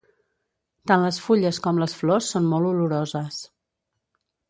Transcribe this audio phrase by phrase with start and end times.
[0.91, 3.43] Tant les fulles com les flors són molt oloroses.